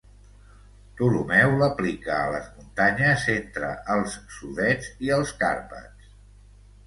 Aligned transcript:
Ptolemeu 0.99 1.51
l'aplica 1.57 2.15
a 2.21 2.31
les 2.35 2.47
muntanyes 2.55 3.27
entre 3.35 3.69
els 3.97 4.15
Sudets 4.37 4.87
i 5.09 5.11
els 5.19 5.35
Carpats. 5.43 6.09